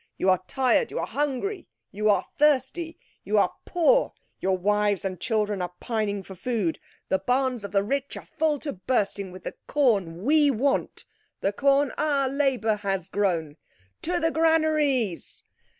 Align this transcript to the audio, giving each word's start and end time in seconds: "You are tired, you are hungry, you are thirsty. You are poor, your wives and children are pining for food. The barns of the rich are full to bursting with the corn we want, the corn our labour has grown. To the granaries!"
"You 0.17 0.31
are 0.31 0.41
tired, 0.47 0.89
you 0.89 0.97
are 0.97 1.05
hungry, 1.05 1.67
you 1.91 2.09
are 2.09 2.25
thirsty. 2.39 2.97
You 3.23 3.37
are 3.37 3.53
poor, 3.65 4.13
your 4.39 4.57
wives 4.57 5.05
and 5.05 5.19
children 5.21 5.61
are 5.61 5.73
pining 5.79 6.23
for 6.23 6.33
food. 6.33 6.79
The 7.09 7.19
barns 7.19 7.63
of 7.63 7.71
the 7.71 7.83
rich 7.83 8.17
are 8.17 8.25
full 8.25 8.57
to 8.61 8.73
bursting 8.73 9.31
with 9.31 9.43
the 9.43 9.53
corn 9.67 10.23
we 10.23 10.49
want, 10.49 11.05
the 11.41 11.53
corn 11.53 11.91
our 11.99 12.27
labour 12.27 12.77
has 12.77 13.09
grown. 13.09 13.57
To 14.01 14.19
the 14.19 14.31
granaries!" 14.31 15.43